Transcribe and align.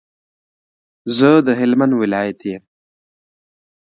زه 1.17 1.29
د 1.45 1.47
هلمند 1.59 1.93
ولایت 2.01 2.39
یم. 2.51 2.63